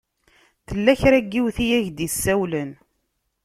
Tella 0.67 0.93
kra 1.01 1.19
n 1.23 1.27
yiwet 1.33 1.57
i 1.63 1.67
ak-d-isawlen. 1.77 2.71